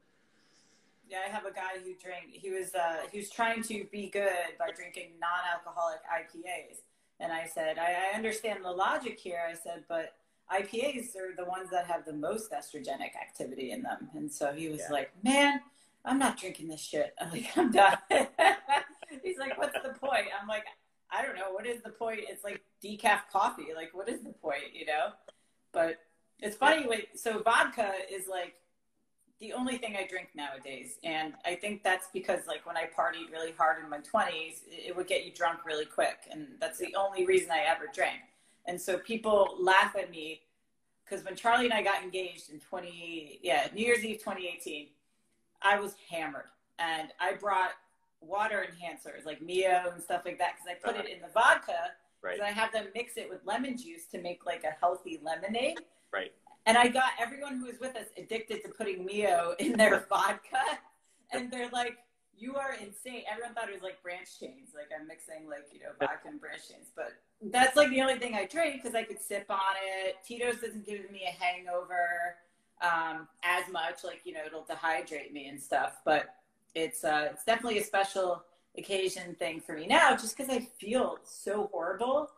Yeah, 1.10 1.18
I 1.28 1.30
have 1.30 1.46
a 1.46 1.52
guy 1.52 1.78
who 1.84 1.94
drank. 2.02 2.30
He 2.31 2.52
was 2.52 2.74
uh, 2.74 3.00
he 3.12 3.18
was 3.18 3.30
trying 3.30 3.63
to 3.63 3.86
be 3.92 4.10
good 4.10 4.56
by 4.58 4.69
drinking 4.74 5.10
non-alcoholic 5.19 6.00
IPAs, 6.06 6.84
and 7.19 7.34
I 7.34 7.48
said, 7.48 7.78
I, 7.78 8.12
I 8.13 8.16
understand 8.16 8.63
the 8.63 8.72
logic 8.72 9.19
here. 9.19 9.42
I 9.46 9.54
said, 9.54 9.84
but 9.90 10.16
IPAs 10.51 11.15
are 11.15 11.36
the 11.36 11.45
ones 11.45 11.69
that 11.71 11.86
have 11.86 12.06
the 12.06 12.13
most 12.13 12.51
estrogenic 12.51 13.15
activity 13.19 13.71
in 13.71 13.83
them. 13.83 14.09
And 14.15 14.31
so 14.31 14.51
he 14.51 14.69
was 14.69 14.80
yeah. 14.80 14.92
like, 14.92 15.12
man, 15.24 15.62
I'm 16.03 16.19
not 16.19 16.38
drinking 16.38 16.68
this 16.68 16.81
shit. 16.81 17.13
I'm 17.19 17.30
like, 17.31 17.57
I'm 17.57 17.71
done. 17.71 17.98
He's 19.24 19.38
like, 19.38 19.57
what's 19.57 19.74
the 19.74 19.94
point? 20.00 20.27
I'm 20.39 20.48
like, 20.48 20.65
I 21.09 21.21
don't 21.24 21.36
know. 21.36 21.51
What 21.51 21.65
is 21.65 21.81
the 21.83 21.89
point? 21.89 22.21
It's 22.24 22.44
like 22.44 22.62
decaf 22.83 23.21
coffee. 23.31 23.68
Like, 23.75 23.89
what 23.94 24.09
is 24.09 24.21
the 24.21 24.31
point, 24.31 24.74
you 24.74 24.86
know? 24.86 25.09
But 25.74 26.00
it's 26.39 26.56
funny. 26.56 26.88
So 27.15 27.42
vodka 27.42 27.92
is 28.12 28.27
like 28.30 28.56
the 29.39 29.53
only 29.53 29.77
thing 29.77 29.95
I 29.98 30.07
drink 30.07 30.30
nowadays. 30.36 30.98
And 31.03 31.33
I 31.45 31.56
think 31.56 31.83
that's 31.83 32.07
because 32.13 32.42
like 32.48 32.65
when 32.65 32.77
I 32.77 32.83
partied 32.83 33.31
really 33.31 33.51
hard 33.51 33.83
in 33.83 33.89
my 33.89 33.98
20s, 33.98 34.62
it 34.69 34.95
would 34.95 35.07
get 35.07 35.25
you 35.25 35.31
drunk 35.33 35.65
really 35.65 35.86
quick. 35.86 36.19
And 36.31 36.48
that's 36.59 36.80
the 36.80 36.95
only 36.98 37.25
reason 37.25 37.51
I 37.51 37.63
ever 37.68 37.86
drank. 37.94 38.21
And 38.68 38.80
so 38.80 38.98
people 38.98 39.56
laugh 39.60 39.96
at 39.96 40.12
me 40.12 40.42
because 41.04 41.25
when 41.25 41.36
Charlie 41.36 41.66
and 41.66 41.74
I 41.74 41.81
got 41.81 42.04
engaged 42.04 42.52
in 42.52 42.60
20, 42.60 43.40
yeah, 43.42 43.68
New 43.74 43.86
Year's 43.86 44.04
Eve 44.04 44.19
2018, 44.19 44.88
I 45.62 45.80
was 45.80 45.96
hammered 46.10 46.46
and 46.80 47.10
I 47.19 47.34
brought 47.34 47.72
water 48.22 48.66
enhancers 48.66 49.25
like 49.25 49.42
Mio 49.42 49.92
and 49.94 50.02
stuff 50.02 50.22
like 50.25 50.38
that 50.38 50.54
because 50.56 50.68
I 50.69 50.75
put 50.75 50.96
uh-huh. 50.96 51.08
it 51.08 51.16
in 51.16 51.22
the 51.22 51.28
vodka 51.34 51.92
right. 52.22 52.42
I 52.42 52.50
have 52.50 52.72
them 52.72 52.88
mix 52.96 53.18
it 53.18 53.30
with 53.30 53.40
lemon 53.46 53.78
juice 53.78 54.06
to 54.12 54.22
make 54.22 54.46
like 54.46 54.63
a 54.63 54.75
healthy 54.80 55.19
lemonade. 55.24 55.80
Right. 56.13 56.31
And 56.66 56.78
I 56.78 56.88
got 56.88 57.12
everyone 57.19 57.58
who 57.58 57.66
was 57.66 57.80
with 57.80 57.96
us 57.96 58.08
addicted 58.18 58.63
to 58.63 58.69
putting 58.69 59.06
Mio 59.06 59.56
in 59.60 59.74
their 59.74 60.06
vodka. 60.10 60.80
And 61.31 61.52
they're 61.52 61.69
like, 61.69 61.98
you 62.42 62.56
are 62.56 62.74
insane. 62.74 63.22
Everyone 63.32 63.54
thought 63.54 63.70
it 63.70 63.74
was 63.74 63.84
like 63.84 64.02
branch 64.02 64.40
chains. 64.40 64.72
Like 64.74 64.90
I'm 64.98 65.08
mixing 65.08 65.48
like, 65.48 65.68
you 65.72 65.80
know, 65.80 65.92
vodka 66.00 66.28
and 66.28 66.42
branch 66.42 66.70
chains. 66.70 66.88
But 66.96 67.14
that's 67.42 67.78
like 67.78 67.90
the 67.90 68.02
only 68.02 68.18
thing 68.18 68.34
I 68.34 68.46
drink 68.46 68.82
because 68.82 68.96
I 68.96 69.04
could 69.04 69.22
sip 69.22 69.46
on 69.50 69.76
it. 70.06 70.16
Tito's 70.28 70.58
doesn't 70.58 70.86
give 70.86 71.10
me 71.12 71.22
a 71.28 71.44
hangover 71.44 72.38
um, 72.82 73.28
as 73.44 73.72
much. 73.72 74.04
Like, 74.04 74.22
you 74.26 74.34
know, 74.34 74.42
it'll 74.46 74.64
dehydrate 74.64 75.32
me 75.32 75.48
and 75.50 75.62
stuff. 75.62 76.02
But 76.04 76.34
it's 76.74 77.04
uh, 77.04 77.30
it's 77.32 77.44
definitely 77.44 77.78
a 77.78 77.84
special 77.84 78.44
occasion 78.78 79.36
thing 79.36 79.60
for 79.60 79.76
me 79.76 79.86
now 79.86 80.12
just 80.12 80.36
because 80.36 80.52
I 80.52 80.62
feel 80.80 81.20
so 81.24 81.70
horrible. 81.72 82.32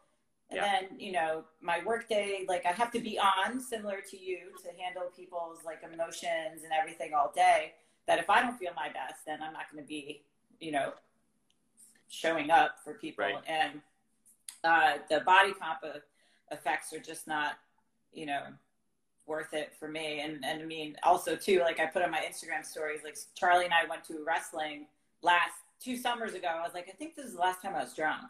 And 0.50 0.58
yeah. 0.58 0.82
then, 0.82 1.00
you 1.00 1.14
know, 1.14 1.46
my 1.62 1.82
workday, 1.86 2.46
like 2.48 2.66
I 2.66 2.74
have 2.74 2.92
to 2.92 3.00
be 3.00 3.18
on 3.18 3.62
similar 3.62 4.02
to 4.12 4.20
you 4.20 4.52
to 4.64 4.70
handle 4.82 5.04
people's 5.16 5.60
like 5.66 5.82
emotions 5.82 6.64
and 6.64 6.74
everything 6.78 7.14
all 7.14 7.32
day 7.34 7.74
that 8.08 8.20
if 8.20 8.30
I 8.30 8.42
don't 8.42 8.58
feel 8.58 8.72
my 8.76 8.88
best, 8.88 9.26
then 9.26 9.42
I'm 9.42 9.54
not 9.54 9.72
going 9.72 9.84
to 9.84 9.88
be, 9.88 10.22
you 10.60 10.72
know, 10.72 10.94
showing 12.10 12.52
up 12.52 12.78
for 12.84 12.94
people. 12.96 13.26
Right. 13.26 13.36
And 13.48 13.82
uh, 14.64 14.98
the 15.10 15.22
body 15.22 15.54
comp 15.54 15.80
effects 16.52 16.94
are 16.94 17.00
just 17.00 17.28
not, 17.28 17.54
you 18.14 18.26
know, 18.26 18.44
worth 19.26 19.54
it 19.54 19.74
for 19.80 19.88
me. 19.88 20.22
And, 20.22 20.44
and 20.46 20.62
I 20.62 20.66
mean, 20.66 20.96
also 21.04 21.36
too, 21.36 21.60
like 21.60 21.80
I 21.80 21.86
put 21.86 22.02
on 22.02 22.12
my 22.12 22.20
Instagram 22.20 22.66
stories, 22.66 23.02
like 23.04 23.18
Charlie 23.36 23.66
and 23.66 23.74
I 23.74 23.90
went 23.90 24.04
to 24.06 24.24
wrestling 24.26 24.88
last 25.22 25.54
two 25.80 25.98
summers 25.98 26.34
ago. 26.34 26.48
I 26.48 26.62
was 26.62 26.74
like, 26.74 26.90
I 26.90 26.94
think 26.94 27.16
this 27.16 27.26
is 27.26 27.34
the 27.34 27.40
last 27.40 27.62
time 27.62 27.76
I 27.76 27.84
was 27.84 27.94
drunk. 27.94 28.24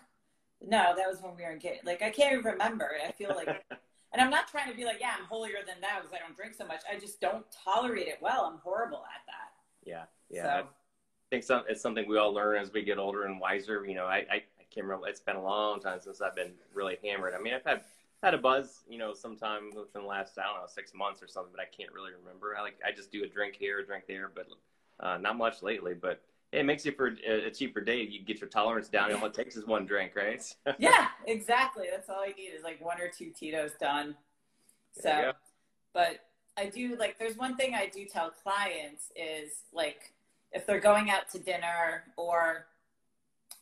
No, 0.62 0.94
that 0.96 1.10
was 1.10 1.22
when 1.22 1.36
we 1.36 1.44
were 1.44 1.52
in 1.52 1.60
kid. 1.60 1.80
Like, 1.84 2.02
I 2.02 2.10
can't 2.10 2.34
even 2.34 2.46
remember. 2.46 2.92
I 3.06 3.12
feel 3.12 3.36
like, 3.36 3.48
and 4.14 4.22
I'm 4.22 4.30
not 4.30 4.48
trying 4.48 4.72
to 4.72 4.78
be 4.78 4.86
like, 4.86 4.98
yeah, 5.02 5.12
I'm 5.20 5.26
holier 5.26 5.58
than 5.68 5.82
thou 5.82 6.00
because 6.02 6.14
I 6.14 6.26
don't 6.26 6.38
drink 6.38 6.54
so 6.56 6.66
much. 6.66 6.82
I 6.90 6.98
just 6.98 7.20
don't 7.20 7.46
tolerate 7.52 8.08
it 8.08 8.20
well. 8.22 8.50
I'm 8.52 8.60
horrible 8.60 9.00
at 9.00 9.26
that. 9.28 9.43
Yeah, 9.86 10.04
yeah. 10.30 10.44
So. 10.44 10.50
I 10.50 10.64
think 11.30 11.44
some, 11.44 11.64
it's 11.68 11.82
something 11.82 12.08
we 12.08 12.18
all 12.18 12.34
learn 12.34 12.62
as 12.62 12.72
we 12.72 12.84
get 12.84 12.98
older 12.98 13.26
and 13.26 13.40
wiser. 13.40 13.86
You 13.86 13.96
know, 13.96 14.06
I, 14.06 14.18
I, 14.18 14.36
I 14.36 14.66
can't 14.74 14.86
remember. 14.86 15.08
It's 15.08 15.20
been 15.20 15.36
a 15.36 15.44
long 15.44 15.80
time 15.80 16.00
since 16.02 16.22
I've 16.22 16.36
been 16.36 16.52
really 16.74 16.98
hammered. 17.04 17.34
I 17.34 17.42
mean, 17.42 17.54
I've 17.54 17.64
had 17.64 17.82
had 18.24 18.34
a 18.34 18.38
buzz, 18.38 18.84
you 18.90 18.98
know, 18.98 19.14
sometime 19.14 19.70
within 19.76 20.04
the 20.04 20.08
last 20.08 20.38
I 20.40 20.44
don't 20.44 20.62
know 20.62 20.68
six 20.68 20.94
months 20.94 21.22
or 21.22 21.28
something, 21.28 21.52
but 21.56 21.62
I 21.62 21.66
can't 21.66 21.92
really 21.92 22.12
remember. 22.18 22.56
I 22.58 22.62
like 22.62 22.80
I 22.86 22.92
just 22.92 23.12
do 23.12 23.24
a 23.24 23.28
drink 23.28 23.56
here, 23.56 23.80
a 23.80 23.86
drink 23.86 24.06
there, 24.08 24.32
but 24.34 24.48
uh, 25.00 25.18
not 25.18 25.38
much 25.38 25.62
lately. 25.62 25.94
But 25.94 26.22
it 26.54 26.66
makes 26.66 26.86
you 26.86 26.94
for 26.94 27.16
a, 27.28 27.50
cheaper 27.52 27.82
day. 27.82 28.02
You 28.02 28.22
get 28.22 28.40
your 28.40 28.50
tolerance 28.50 28.88
down. 28.88 29.12
All 29.14 29.26
it 29.26 29.34
takes 29.34 29.56
is 29.58 29.66
one 29.66 29.86
drink, 29.86 30.16
right? 30.16 30.42
yeah, 30.80 31.08
exactly. 31.28 31.88
That's 31.92 32.10
all 32.10 32.26
you 32.26 32.36
need 32.36 32.56
is 32.56 32.64
like 32.64 32.84
one 32.84 33.02
or 33.02 33.10
two 33.10 33.32
Tito's 33.32 33.72
done. 33.80 34.16
So, 34.94 35.34
but 35.94 36.20
I 36.58 36.68
do 36.68 36.96
like 36.98 37.18
there's 37.18 37.38
one 37.38 37.56
thing 37.56 37.74
I 37.74 37.88
do 37.88 38.06
tell 38.06 38.30
clients 38.30 39.12
is 39.16 39.52
like 39.74 40.14
if 40.52 40.68
they're 40.68 40.80
going 40.80 41.10
out 41.10 41.30
to 41.32 41.40
dinner 41.40 42.04
or 42.16 42.68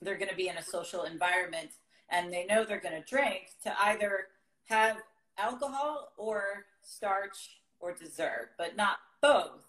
they're 0.02 0.18
going 0.18 0.30
to 0.30 0.36
be 0.36 0.50
in 0.50 0.58
a 0.58 0.64
social 0.64 1.04
environment 1.04 1.72
and 2.10 2.34
they 2.34 2.46
know 2.46 2.66
they're 2.66 2.82
going 2.82 3.02
to 3.02 3.08
drink 3.08 3.52
to 3.64 3.74
either 3.86 4.28
have 4.66 4.98
alcohol 5.38 6.12
or 6.18 6.66
starch 6.82 7.58
or 7.80 7.94
dessert, 7.94 8.52
but 8.58 8.76
not 8.76 8.98
both 9.22 9.64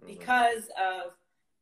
mm-hmm. 0.00 0.06
because 0.06 0.68
of 0.80 1.12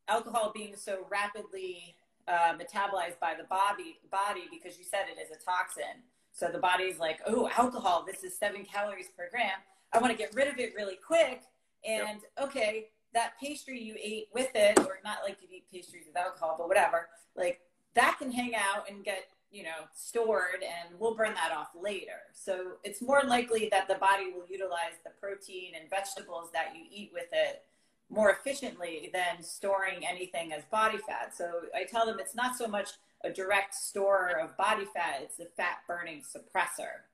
alcohol 0.08 0.52
being 0.54 0.74
so 0.76 1.06
rapidly 1.10 1.96
uh, 2.28 2.54
metabolized 2.54 3.18
by 3.20 3.34
the 3.36 3.44
body 3.44 3.98
body 4.10 4.42
because 4.50 4.78
you 4.78 4.84
said 4.84 5.06
it 5.10 5.20
is 5.20 5.30
a 5.30 5.44
toxin. 5.44 6.02
So 6.32 6.48
the 6.48 6.58
body's 6.58 6.98
like, 6.98 7.20
oh, 7.26 7.50
alcohol, 7.58 8.04
this 8.06 8.22
is 8.22 8.38
seven 8.38 8.64
calories 8.64 9.08
per 9.16 9.28
gram. 9.30 9.58
I 9.92 9.98
want 9.98 10.12
to 10.12 10.18
get 10.18 10.34
rid 10.34 10.48
of 10.48 10.58
it 10.58 10.74
really 10.76 10.98
quick. 11.04 11.42
And 11.84 12.20
yep. 12.20 12.48
okay, 12.48 12.88
that 13.14 13.32
pastry 13.40 13.80
you 13.80 13.96
ate 14.00 14.28
with 14.32 14.50
it, 14.54 14.78
or 14.78 14.98
not 15.04 15.18
like 15.24 15.38
you 15.42 15.48
eat 15.50 15.64
pastries 15.72 16.04
with 16.06 16.16
alcohol, 16.16 16.56
but 16.58 16.68
whatever, 16.68 17.08
like 17.36 17.60
that 17.94 18.16
can 18.18 18.30
hang 18.30 18.54
out 18.54 18.88
and 18.88 19.04
get, 19.04 19.28
you 19.50 19.62
know, 19.64 19.88
stored 19.94 20.62
and 20.62 20.98
we'll 20.98 21.14
burn 21.14 21.34
that 21.34 21.52
off 21.56 21.70
later. 21.80 22.22
So 22.32 22.72
it's 22.84 23.02
more 23.02 23.22
likely 23.26 23.68
that 23.70 23.88
the 23.88 23.96
body 23.96 24.30
will 24.32 24.46
utilize 24.48 24.98
the 25.04 25.10
protein 25.20 25.72
and 25.80 25.90
vegetables 25.90 26.50
that 26.52 26.74
you 26.76 26.84
eat 26.90 27.10
with 27.12 27.28
it 27.32 27.64
more 28.10 28.30
efficiently 28.30 29.10
than 29.12 29.42
storing 29.42 30.06
anything 30.06 30.52
as 30.52 30.64
body 30.66 30.98
fat. 30.98 31.34
So 31.36 31.50
I 31.74 31.84
tell 31.84 32.06
them 32.06 32.18
it's 32.18 32.34
not 32.34 32.56
so 32.56 32.66
much 32.66 32.90
a 33.22 33.30
direct 33.30 33.74
store 33.74 34.38
of 34.40 34.56
body 34.56 34.84
fat, 34.94 35.20
it's 35.22 35.38
a 35.40 35.44
fat 35.44 35.78
burning 35.86 36.22
suppressor. 36.22 37.04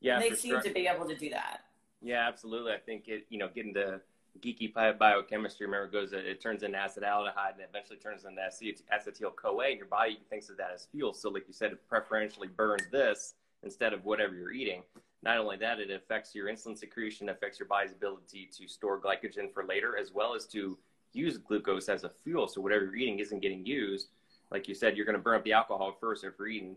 Yeah, 0.00 0.14
and 0.14 0.24
they 0.24 0.34
seem 0.34 0.52
sure. 0.52 0.62
to 0.62 0.70
be 0.70 0.86
able 0.86 1.06
to 1.06 1.14
do 1.14 1.30
that. 1.30 1.60
Yeah, 2.02 2.26
absolutely. 2.26 2.72
I 2.72 2.78
think 2.78 3.08
it, 3.08 3.26
you 3.28 3.38
know, 3.38 3.48
getting 3.54 3.74
to 3.74 4.00
geeky 4.40 4.72
biochemistry, 4.72 5.66
remember, 5.66 5.86
it 5.86 5.92
goes, 5.92 6.12
it 6.12 6.40
turns 6.40 6.62
into 6.62 6.78
acetaldehyde 6.78 7.54
and 7.54 7.64
eventually 7.68 7.98
turns 7.98 8.24
into 8.24 8.40
acetyl 8.40 9.36
CoA, 9.36 9.66
and 9.66 9.78
your 9.78 9.86
body 9.86 10.18
thinks 10.30 10.48
of 10.48 10.56
that 10.56 10.70
as 10.74 10.86
fuel. 10.90 11.12
So, 11.12 11.30
like 11.30 11.46
you 11.46 11.52
said, 11.52 11.72
it 11.72 11.88
preferentially 11.88 12.48
burns 12.48 12.84
this 12.90 13.34
instead 13.62 13.92
of 13.92 14.04
whatever 14.04 14.34
you're 14.34 14.52
eating. 14.52 14.82
Not 15.22 15.36
only 15.36 15.56
that, 15.58 15.80
it 15.80 15.90
affects 15.90 16.34
your 16.34 16.48
insulin 16.48 16.78
secretion, 16.78 17.28
affects 17.28 17.58
your 17.58 17.68
body's 17.68 17.92
ability 17.92 18.48
to 18.56 18.66
store 18.66 18.98
glycogen 18.98 19.52
for 19.52 19.64
later, 19.64 19.98
as 19.98 20.12
well 20.12 20.34
as 20.34 20.46
to 20.46 20.78
use 21.12 21.36
glucose 21.36 21.88
as 21.88 22.04
a 22.04 22.10
fuel. 22.24 22.48
So, 22.48 22.60
whatever 22.60 22.84
you're 22.84 22.96
eating 22.96 23.18
isn't 23.18 23.40
getting 23.42 23.66
used. 23.66 24.08
Like 24.50 24.66
you 24.66 24.74
said, 24.74 24.96
you're 24.96 25.06
going 25.06 25.18
to 25.18 25.22
burn 25.22 25.36
up 25.36 25.44
the 25.44 25.52
alcohol 25.52 25.96
first 26.00 26.24
if 26.24 26.32
you're 26.38 26.48
eating 26.48 26.76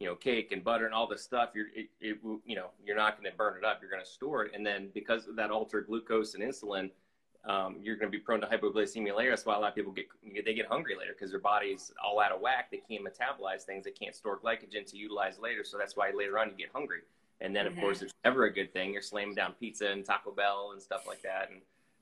you 0.00 0.06
know 0.06 0.14
cake 0.14 0.52
and 0.52 0.62
butter 0.62 0.86
and 0.86 0.94
all 0.94 1.06
this 1.06 1.22
stuff 1.22 1.50
you're 1.54 1.66
it, 1.74 1.88
it 2.00 2.18
you 2.44 2.56
know 2.56 2.68
you're 2.84 2.96
not 2.96 3.20
going 3.20 3.30
to 3.30 3.36
burn 3.36 3.56
it 3.56 3.64
up 3.64 3.78
you're 3.80 3.90
going 3.90 4.02
to 4.02 4.08
store 4.08 4.44
it. 4.44 4.52
And 4.54 4.64
then 4.64 4.88
because 4.94 5.26
of 5.26 5.36
that 5.36 5.50
altered 5.50 5.86
glucose 5.86 6.34
and 6.34 6.42
insulin 6.42 6.90
um, 7.44 7.76
you're 7.82 7.96
going 7.96 8.10
to 8.10 8.16
be 8.16 8.22
prone 8.22 8.40
to 8.40 8.46
hypoglycemia 8.46 9.16
later. 9.16 9.30
That's 9.30 9.46
why 9.46 9.56
a 9.56 9.58
lot 9.58 9.70
of 9.70 9.74
people 9.74 9.92
get 9.92 10.06
they 10.44 10.54
get 10.54 10.66
hungry 10.66 10.94
later 10.98 11.12
because 11.14 11.30
their 11.30 11.40
body's 11.40 11.92
all 12.04 12.20
out 12.20 12.32
of 12.32 12.40
whack. 12.40 12.70
They 12.70 12.82
can't 12.88 13.04
metabolize 13.04 13.62
things. 13.62 13.84
They 13.84 13.90
can't 13.90 14.14
store 14.14 14.38
glycogen 14.38 14.84
to 14.90 14.96
utilize 14.96 15.38
later. 15.38 15.64
So 15.64 15.78
that's 15.78 15.96
why 15.96 16.10
later 16.10 16.38
on 16.38 16.50
you 16.50 16.56
get 16.56 16.70
hungry. 16.74 17.00
And 17.40 17.54
then 17.54 17.66
of 17.66 17.72
mm-hmm. 17.72 17.82
course 17.82 18.02
it's 18.02 18.12
never 18.24 18.44
a 18.44 18.52
good 18.52 18.72
thing. 18.72 18.92
You're 18.92 19.02
slamming 19.02 19.34
down 19.34 19.54
pizza 19.58 19.86
and 19.88 20.04
taco 20.04 20.32
bell 20.32 20.70
and 20.72 20.82
stuff 20.82 21.06
like 21.06 21.22
that. 21.22 21.50
And 21.50 21.60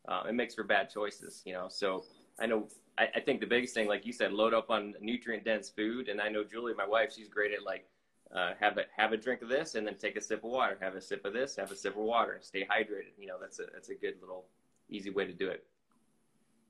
uh, 0.09 0.29
it 0.29 0.35
makes 0.35 0.55
for 0.55 0.65
bad 0.65 0.91
choices 0.91 1.43
you 1.45 1.53
know? 1.53 1.67
So 1.69 2.05
i 2.39 2.47
know 2.47 2.69
I, 2.99 3.09
I, 3.17 3.21
think 3.21 3.41
the 3.41 3.47
biggest 3.47 3.75
thing, 3.75 3.89
like 3.89 4.07
you 4.07 4.13
said, 4.13 4.33
load 4.33 4.55
up 4.55 4.71
on 4.71 4.95
nutrient 5.01 5.45
dense 5.45 5.69
food. 5.69 6.09
And 6.09 6.21
I 6.21 6.29
know 6.29 6.45
Julie, 6.45 6.75
my 6.75 6.87
wife, 6.87 7.13
she's 7.15 7.29
great 7.29 7.53
at 7.53 7.63
like 7.63 7.87
uh, 8.35 8.53
have 8.59 8.79
a 8.79 8.85
have 8.97 9.13
a 9.13 9.17
drink 9.17 9.43
of 9.43 9.49
this 9.49 9.75
and 9.75 9.87
then 9.87 9.97
take 9.97 10.17
a 10.17 10.21
sip 10.21 10.45
of 10.45 10.51
water. 10.51 10.77
Have 10.81 10.95
a 10.95 11.01
sip 11.01 11.25
of 11.25 11.33
this, 11.33 11.57
have 11.57 11.71
a 11.71 11.77
sip 11.77 11.93
of 11.93 12.03
water. 12.03 12.39
Stay 12.41 12.63
hydrated. 12.63 13.13
You 13.19 13.27
know, 13.27 13.37
that's 13.41 13.61
a 13.61 13.65
that's 13.73 13.91
a 13.91 13.95
good 13.95 14.15
little 14.21 14.47
easy 14.89 15.11
way 15.11 15.27
to 15.27 15.33
do 15.33 15.49
it. 15.49 15.65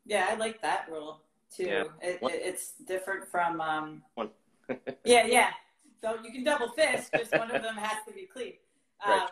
Yeah, 0.04 0.26
I 0.30 0.34
like 0.34 0.60
that 0.62 0.86
rule 0.90 1.22
too. 1.54 1.64
Yeah. 1.64 1.84
It, 2.02 2.18
it, 2.20 2.20
it's 2.22 2.72
different 2.86 3.26
from. 3.28 3.60
Um, 3.60 4.02
one. 4.14 4.30
yeah, 5.04 5.26
yeah. 5.26 5.50
So 6.02 6.16
you 6.22 6.32
can 6.32 6.44
double 6.44 6.68
fist. 6.70 7.12
Just 7.16 7.32
one 7.32 7.50
of 7.50 7.62
them 7.62 7.76
has 7.76 8.04
to 8.06 8.12
be 8.12 8.26
clean. 8.26 8.54
Um, 9.04 9.12
right. 9.12 9.28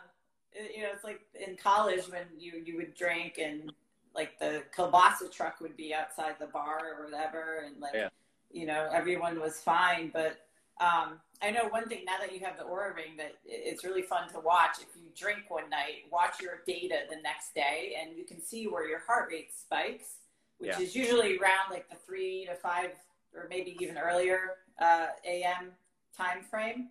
You 0.74 0.82
know, 0.82 0.88
it's 0.94 1.04
like 1.04 1.20
in 1.34 1.56
college 1.56 2.04
when 2.08 2.24
you 2.38 2.62
you 2.64 2.76
would 2.76 2.94
drink 2.94 3.38
and 3.38 3.72
like 4.14 4.38
the 4.38 4.62
kielbasa 4.76 5.30
truck 5.30 5.60
would 5.60 5.76
be 5.76 5.92
outside 5.92 6.34
the 6.38 6.46
bar 6.46 6.96
or 6.98 7.04
whatever, 7.04 7.64
and 7.66 7.80
like 7.80 7.94
yeah. 7.94 8.08
you 8.52 8.66
know 8.66 8.88
everyone 8.92 9.40
was 9.40 9.60
fine. 9.60 10.10
But 10.12 10.46
um, 10.80 11.20
I 11.42 11.50
know 11.50 11.68
one 11.68 11.88
thing 11.88 12.04
now 12.06 12.16
that 12.20 12.32
you 12.32 12.40
have 12.44 12.56
the 12.56 12.64
Oura 12.64 12.94
ring 12.94 13.16
that 13.18 13.34
it's 13.44 13.84
really 13.84 14.02
fun 14.02 14.28
to 14.32 14.40
watch. 14.40 14.76
If 14.80 14.96
you 14.96 15.10
drink 15.16 15.44
one 15.48 15.68
night, 15.68 16.04
watch 16.10 16.40
your 16.40 16.62
data 16.66 17.00
the 17.10 17.20
next 17.22 17.54
day, 17.54 17.96
and 18.00 18.16
you 18.16 18.24
can 18.24 18.40
see 18.40 18.66
where 18.66 18.88
your 18.88 19.00
heart 19.00 19.28
rate 19.30 19.50
spikes, 19.52 20.16
which 20.58 20.70
yeah. 20.70 20.80
is 20.80 20.94
usually 20.94 21.38
around 21.38 21.70
like 21.70 21.88
the 21.90 21.96
three 21.96 22.46
to 22.46 22.54
five 22.54 22.90
or 23.34 23.48
maybe 23.50 23.76
even 23.80 23.98
earlier 23.98 24.52
uh, 24.80 25.06
a.m. 25.24 25.72
time 26.16 26.42
frame. 26.48 26.88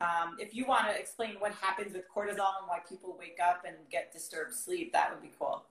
Um, 0.00 0.36
if 0.38 0.54
you 0.54 0.66
want 0.66 0.88
to 0.88 0.98
explain 0.98 1.36
what 1.38 1.52
happens 1.52 1.94
with 1.94 2.04
cortisol 2.14 2.60
and 2.60 2.66
why 2.66 2.80
people 2.86 3.16
wake 3.18 3.38
up 3.42 3.64
and 3.66 3.76
get 3.90 4.12
disturbed 4.12 4.52
sleep, 4.54 4.92
that 4.92 5.10
would 5.10 5.22
be 5.22 5.30
cool 5.38 5.64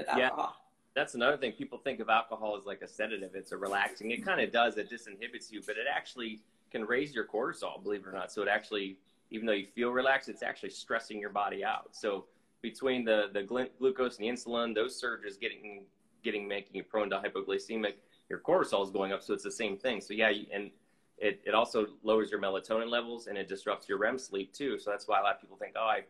with 0.00 0.08
alcohol. 0.08 0.56
Yeah. 0.56 0.56
That's 0.94 1.14
another 1.14 1.36
thing. 1.36 1.52
People 1.52 1.78
think 1.78 2.00
of 2.00 2.08
alcohol 2.08 2.56
as 2.58 2.66
like 2.66 2.82
a 2.82 2.88
sedative. 2.88 3.34
It's 3.34 3.52
a 3.52 3.56
relaxing. 3.56 4.10
It 4.10 4.24
kind 4.24 4.40
of 4.40 4.50
does. 4.52 4.76
It 4.76 4.90
disinhibits 4.90 5.52
you, 5.52 5.62
but 5.64 5.76
it 5.76 5.86
actually 5.92 6.40
can 6.70 6.84
raise 6.84 7.14
your 7.14 7.24
cortisol, 7.24 7.82
believe 7.82 8.00
it 8.00 8.08
or 8.08 8.12
not. 8.12 8.32
So 8.32 8.42
it 8.42 8.48
actually, 8.48 8.96
even 9.30 9.46
though 9.46 9.52
you 9.52 9.66
feel 9.66 9.90
relaxed, 9.90 10.28
it's 10.28 10.42
actually 10.42 10.70
stressing 10.70 11.20
your 11.20 11.30
body 11.30 11.64
out. 11.64 11.90
So 11.92 12.26
between 12.60 13.04
the, 13.04 13.30
the 13.32 13.42
glucose 13.42 14.18
and 14.18 14.26
the 14.26 14.32
insulin, 14.32 14.74
those 14.74 14.98
surges 14.98 15.36
getting, 15.36 15.84
getting, 16.24 16.48
making 16.48 16.74
you 16.74 16.82
prone 16.82 17.08
to 17.10 17.18
hypoglycemic, 17.18 17.94
your 18.28 18.40
cortisol 18.40 18.84
is 18.84 18.90
going 18.90 19.12
up. 19.12 19.22
So 19.22 19.32
it's 19.32 19.44
the 19.44 19.50
same 19.50 19.76
thing. 19.76 20.00
So 20.00 20.12
yeah, 20.12 20.32
and 20.52 20.70
it, 21.18 21.40
it 21.44 21.54
also 21.54 21.86
lowers 22.02 22.30
your 22.30 22.40
melatonin 22.40 22.90
levels 22.90 23.28
and 23.28 23.38
it 23.38 23.48
disrupts 23.48 23.88
your 23.88 23.98
REM 23.98 24.18
sleep 24.18 24.52
too. 24.52 24.78
So 24.78 24.90
that's 24.90 25.06
why 25.06 25.20
a 25.20 25.22
lot 25.22 25.36
of 25.36 25.40
people 25.40 25.56
think, 25.56 25.74
oh, 25.76 25.86
I, 25.86 26.00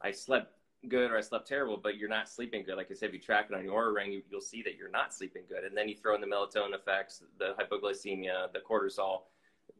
I 0.00 0.12
slept 0.12 0.54
good 0.88 1.10
or 1.10 1.18
I 1.18 1.20
slept 1.20 1.46
terrible, 1.46 1.76
but 1.76 1.96
you're 1.96 2.08
not 2.08 2.28
sleeping 2.28 2.64
good. 2.64 2.76
Like 2.76 2.90
I 2.90 2.94
said, 2.94 3.08
if 3.08 3.14
you 3.14 3.20
track 3.20 3.48
it 3.50 3.54
on 3.54 3.64
your 3.64 3.80
Oura 3.82 3.94
ring, 3.94 4.12
you, 4.12 4.22
will 4.32 4.40
see 4.40 4.62
that 4.62 4.76
you're 4.76 4.90
not 4.90 5.12
sleeping 5.12 5.42
good. 5.48 5.64
And 5.64 5.76
then 5.76 5.88
you 5.88 5.94
throw 5.94 6.14
in 6.14 6.20
the 6.20 6.26
melatonin 6.26 6.74
effects, 6.74 7.22
the 7.38 7.54
hypoglycemia, 7.58 8.52
the 8.52 8.60
cortisol, 8.60 9.22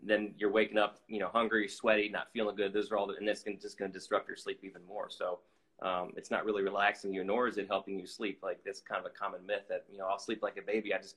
then 0.02 0.34
you're 0.38 0.52
waking 0.52 0.78
up, 0.78 0.98
you 1.08 1.18
know, 1.18 1.28
hungry, 1.28 1.68
sweaty, 1.68 2.08
not 2.08 2.28
feeling 2.32 2.56
good. 2.56 2.72
Those 2.72 2.90
are 2.90 2.96
all, 2.96 3.06
the, 3.06 3.14
and 3.14 3.26
that's 3.26 3.42
just 3.42 3.78
going 3.78 3.90
to 3.90 3.98
disrupt 3.98 4.28
your 4.28 4.36
sleep 4.36 4.60
even 4.62 4.82
more. 4.86 5.08
So 5.10 5.40
um, 5.82 6.12
it's 6.16 6.30
not 6.30 6.44
really 6.44 6.62
relaxing 6.62 7.12
you, 7.12 7.24
nor 7.24 7.48
is 7.48 7.56
it 7.56 7.66
helping 7.68 7.98
you 7.98 8.06
sleep. 8.06 8.40
Like 8.42 8.60
that's 8.64 8.80
kind 8.80 9.04
of 9.04 9.10
a 9.10 9.14
common 9.14 9.44
myth 9.46 9.62
that 9.68 9.84
you 9.90 9.98
know 9.98 10.06
I'll 10.06 10.18
sleep 10.18 10.42
like 10.42 10.58
a 10.58 10.62
baby. 10.62 10.94
I 10.94 10.98
just 10.98 11.16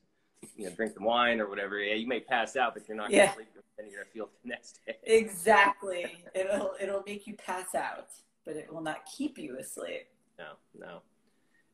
you 0.56 0.64
know 0.64 0.74
drink 0.74 0.94
the 0.94 1.02
wine 1.02 1.40
or 1.40 1.48
whatever. 1.48 1.78
Yeah, 1.78 1.94
you 1.94 2.06
may 2.06 2.20
pass 2.20 2.56
out, 2.56 2.74
but 2.74 2.88
you're 2.88 2.96
not 2.96 3.10
going 3.10 3.28
to 3.28 3.34
sleep. 3.34 3.48
and 3.78 3.88
you're 3.88 4.00
going 4.00 4.06
to 4.06 4.12
feel 4.12 4.30
the 4.42 4.48
next 4.48 4.80
day. 4.86 4.96
Exactly. 5.04 6.24
it'll 6.34 6.72
it'll 6.80 7.02
make 7.06 7.26
you 7.26 7.34
pass 7.34 7.74
out 7.74 8.08
but 8.44 8.56
it 8.56 8.72
will 8.72 8.82
not 8.82 9.04
keep 9.06 9.38
you 9.38 9.58
asleep. 9.58 10.06
No, 10.38 10.52
no. 10.78 11.00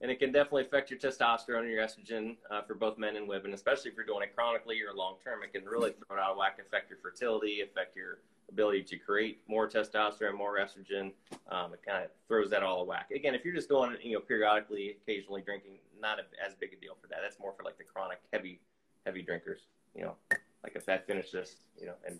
And 0.02 0.10
it 0.10 0.18
can 0.18 0.32
definitely 0.32 0.62
affect 0.62 0.90
your 0.90 0.98
testosterone 0.98 1.60
and 1.60 1.70
your 1.70 1.84
estrogen 1.84 2.36
uh, 2.50 2.62
for 2.62 2.74
both 2.74 2.96
men 2.96 3.16
and 3.16 3.28
women, 3.28 3.52
especially 3.52 3.90
if 3.90 3.96
you're 3.96 4.06
doing 4.06 4.22
it 4.22 4.34
chronically 4.34 4.80
or 4.80 4.94
long 4.94 5.16
term. 5.22 5.40
It 5.42 5.52
can 5.52 5.68
really 5.68 5.92
throw 6.06 6.16
it 6.16 6.20
out 6.20 6.32
of 6.32 6.36
whack, 6.38 6.58
affect 6.58 6.88
your 6.88 6.98
fertility, 7.02 7.60
affect 7.60 7.96
your 7.96 8.18
ability 8.50 8.82
to 8.82 8.96
create 8.96 9.40
more 9.46 9.68
testosterone, 9.68 10.36
more 10.36 10.58
estrogen. 10.58 11.12
Um, 11.50 11.74
it 11.74 11.80
kind 11.86 12.04
of 12.04 12.10
throws 12.28 12.50
that 12.50 12.62
all 12.62 12.80
a 12.80 12.84
whack. 12.84 13.10
Again, 13.14 13.34
if 13.34 13.44
you're 13.44 13.54
just 13.54 13.68
doing 13.68 13.92
it, 13.92 14.00
you 14.02 14.14
know, 14.14 14.20
periodically, 14.20 14.96
occasionally 15.02 15.42
drinking, 15.42 15.72
not 16.00 16.18
a, 16.18 16.22
as 16.44 16.54
big 16.54 16.72
a 16.72 16.76
deal 16.76 16.96
for 17.00 17.06
that. 17.08 17.18
That's 17.22 17.38
more 17.38 17.52
for 17.52 17.62
like 17.62 17.76
the 17.76 17.84
chronic, 17.84 18.20
heavy, 18.32 18.60
heavy 19.04 19.22
drinkers. 19.22 19.60
You 19.94 20.04
know, 20.04 20.14
like 20.62 20.74
if 20.76 20.88
I 20.88 20.98
finish 20.98 21.30
this, 21.30 21.56
you 21.78 21.86
know, 21.86 21.94
and 22.06 22.18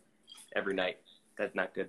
every 0.55 0.75
night, 0.75 0.99
that's 1.39 1.55
not 1.55 1.75
good. 1.75 1.89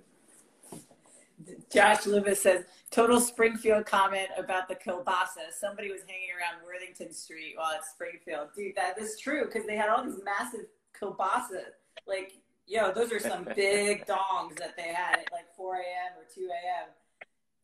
Josh 1.72 2.06
Loomis 2.06 2.42
says, 2.42 2.64
total 2.90 3.20
Springfield 3.20 3.86
comment 3.86 4.28
about 4.38 4.68
the 4.68 4.74
kielbasa. 4.74 5.50
Somebody 5.58 5.90
was 5.90 6.02
hanging 6.06 6.28
around 6.30 6.64
Worthington 6.64 7.12
Street 7.12 7.54
while 7.56 7.72
at 7.72 7.84
Springfield. 7.84 8.48
Dude, 8.54 8.76
that 8.76 8.98
is 8.98 9.18
true 9.18 9.46
because 9.46 9.66
they 9.66 9.76
had 9.76 9.88
all 9.88 10.04
these 10.04 10.20
massive 10.24 10.66
kielbasa. 11.00 11.62
Like, 12.06 12.32
yo, 12.66 12.92
those 12.92 13.12
are 13.12 13.20
some 13.20 13.44
big 13.56 14.06
dongs 14.06 14.56
that 14.58 14.76
they 14.76 14.92
had 14.92 15.18
at 15.18 15.32
like 15.32 15.54
4 15.56 15.76
a.m. 15.76 16.12
or 16.18 16.24
2 16.34 16.48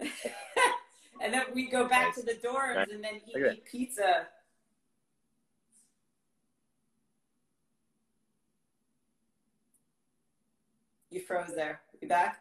a.m. 0.00 0.10
and 1.22 1.34
then 1.34 1.42
we 1.54 1.68
go 1.68 1.88
back 1.88 2.14
to 2.14 2.22
the 2.22 2.34
dorms 2.34 2.90
and 2.92 3.02
then 3.02 3.20
he 3.24 3.38
eat 3.38 3.64
pizza. 3.64 4.26
You 11.10 11.20
froze 11.20 11.54
there. 11.54 11.80
You 12.00 12.08
back? 12.08 12.38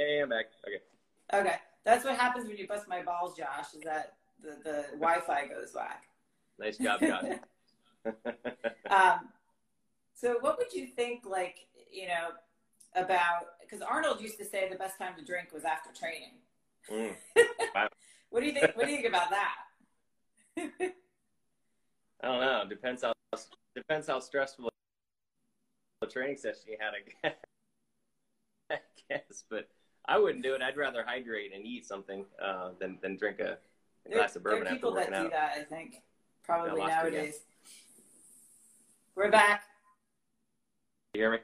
Hey, 0.00 0.20
I'm 0.22 0.30
back. 0.30 0.46
Okay. 0.66 0.80
Okay. 1.42 1.56
That's 1.84 2.06
what 2.06 2.16
happens 2.16 2.48
when 2.48 2.56
you 2.56 2.66
bust 2.66 2.88
my 2.88 3.02
balls, 3.02 3.36
Josh, 3.36 3.74
is 3.76 3.82
that 3.82 4.14
the, 4.42 4.56
the 4.64 4.84
Wi 4.92 5.20
Fi 5.20 5.46
goes 5.46 5.72
whack. 5.74 6.04
Nice 6.58 6.78
job, 6.78 7.00
Josh. 7.00 7.24
um, 8.90 9.28
so, 10.14 10.38
what 10.40 10.56
would 10.56 10.72
you 10.72 10.86
think, 10.86 11.26
like, 11.26 11.66
you 11.92 12.06
know, 12.06 12.30
about 12.96 13.42
because 13.60 13.82
Arnold 13.82 14.22
used 14.22 14.38
to 14.38 14.44
say 14.46 14.70
the 14.70 14.76
best 14.76 14.96
time 14.98 15.12
to 15.18 15.24
drink 15.24 15.52
was 15.52 15.64
after 15.64 15.90
training. 15.92 16.32
Mm. 16.90 17.14
Wow. 17.74 17.88
what 18.30 18.40
do 18.40 18.46
you 18.46 18.52
think? 18.52 18.74
What 18.74 18.86
do 18.86 18.92
you 18.92 19.02
think 19.02 19.08
about 19.08 19.28
that? 19.28 19.54
I 22.22 22.26
don't 22.26 22.40
know. 22.40 22.64
Depends 22.70 23.02
how 23.02 23.12
depends 23.76 24.06
how 24.06 24.18
stressful 24.18 24.70
a 26.00 26.06
training 26.06 26.38
session 26.38 26.62
you 26.68 26.78
had. 26.80 26.94
I 28.70 28.78
guess, 29.10 29.44
but 29.50 29.68
I 30.10 30.18
wouldn't 30.18 30.42
do 30.42 30.54
it. 30.54 30.60
I'd 30.60 30.76
rather 30.76 31.04
hydrate 31.06 31.52
and 31.54 31.64
eat 31.64 31.86
something 31.86 32.24
uh, 32.42 32.70
than 32.80 32.98
than 33.00 33.16
drink 33.16 33.38
a, 33.38 33.58
a 34.06 34.12
glass 34.12 34.34
of 34.34 34.42
bourbon. 34.42 34.64
There 34.64 34.72
are 34.72 34.74
people 34.74 34.92
that 34.94 35.06
do 35.06 35.30
that. 35.30 35.52
I 35.56 35.62
think 35.62 36.02
probably 36.42 36.84
nowadays. 36.84 37.42
We're 39.14 39.30
back. 39.30 39.62
You 41.14 41.20
hear 41.20 41.30
me? 41.30 41.38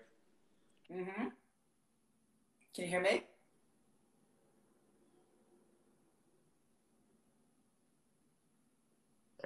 Mhm. 0.92 1.30
Can 2.74 2.84
you 2.84 2.86
hear 2.86 3.00
me? 3.00 3.22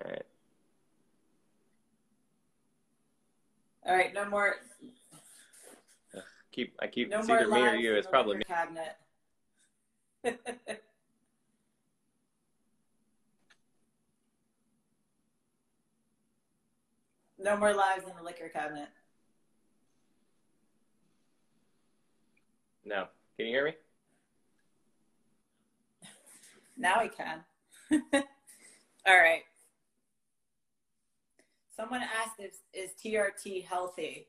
All 0.02 0.10
right. 0.10 0.26
All 3.84 3.94
right, 3.94 4.14
no 4.14 4.28
more. 4.30 4.56
Keep 6.52 6.74
I 6.80 6.86
keep 6.86 7.10
No 7.10 7.18
it's 7.18 7.28
either 7.28 7.48
me 7.48 7.60
or 7.60 7.74
you. 7.74 7.94
It's 7.96 8.06
probably 8.06 8.38
me. 8.38 8.44
cabinet. 8.46 8.96
no 17.38 17.56
more 17.56 17.72
lives 17.72 18.04
in 18.04 18.12
the 18.16 18.22
liquor 18.22 18.48
cabinet. 18.52 18.88
No. 22.84 23.06
Can 23.36 23.46
you 23.46 23.52
hear 23.52 23.64
me? 23.64 23.72
Now 26.76 27.02
we 27.02 27.08
can. 27.10 27.44
All 29.06 29.18
right. 29.18 29.42
Someone 31.76 32.00
asked 32.02 32.38
if 32.38 32.56
is 32.72 32.92
TRT 32.92 33.64
healthy? 33.66 34.28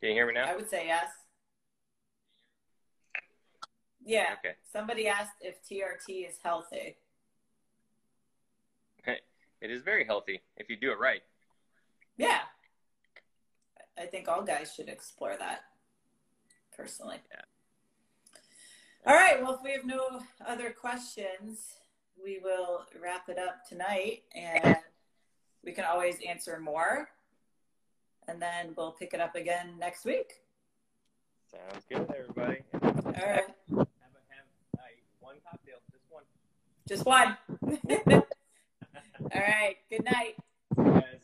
Can 0.00 0.10
you 0.10 0.14
hear 0.14 0.26
me 0.26 0.34
now? 0.34 0.44
I 0.46 0.56
would 0.56 0.68
say 0.68 0.86
yes. 0.86 1.08
Yeah. 4.04 4.34
Okay. 4.38 4.54
Somebody 4.72 5.08
asked 5.08 5.36
if 5.40 5.62
TRT 5.62 6.28
is 6.28 6.38
healthy. 6.42 6.96
It 9.62 9.70
is 9.70 9.84
very 9.84 10.04
healthy 10.04 10.42
if 10.56 10.68
you 10.68 10.76
do 10.76 10.90
it 10.90 10.98
right. 10.98 11.22
Yeah. 12.16 12.40
I 13.96 14.06
think 14.06 14.26
all 14.26 14.42
guys 14.42 14.74
should 14.74 14.88
explore 14.88 15.36
that 15.38 15.60
personally. 16.76 17.18
Yeah. 17.30 19.06
All 19.06 19.14
right. 19.14 19.40
Well, 19.40 19.54
if 19.54 19.60
we 19.62 19.70
have 19.70 19.84
no 19.84 20.20
other 20.44 20.70
questions, 20.70 21.74
we 22.22 22.40
will 22.42 22.86
wrap 23.00 23.28
it 23.28 23.38
up 23.38 23.64
tonight 23.68 24.24
and 24.34 24.76
we 25.64 25.70
can 25.70 25.84
always 25.84 26.16
answer 26.28 26.58
more. 26.58 27.10
And 28.26 28.42
then 28.42 28.74
we'll 28.76 28.92
pick 28.92 29.14
it 29.14 29.20
up 29.20 29.36
again 29.36 29.74
next 29.78 30.04
week. 30.04 30.40
Sounds 31.52 31.84
good, 31.88 32.12
everybody. 32.18 32.62
All 32.82 33.12
right. 33.12 33.86
Just 36.92 37.06
one. 37.06 37.38
All 38.10 38.22
right. 39.34 39.76
Good 39.88 40.04
night. 40.04 41.16